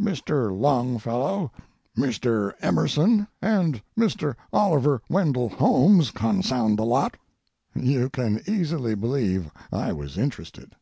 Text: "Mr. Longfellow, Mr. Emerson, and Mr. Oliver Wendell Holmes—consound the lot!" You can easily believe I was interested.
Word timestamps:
"Mr. 0.00 0.56
Longfellow, 0.56 1.50
Mr. 1.98 2.52
Emerson, 2.62 3.26
and 3.42 3.82
Mr. 3.98 4.36
Oliver 4.52 5.02
Wendell 5.08 5.48
Holmes—consound 5.48 6.78
the 6.78 6.84
lot!" 6.84 7.16
You 7.74 8.08
can 8.08 8.40
easily 8.46 8.94
believe 8.94 9.50
I 9.72 9.92
was 9.92 10.16
interested. 10.16 10.76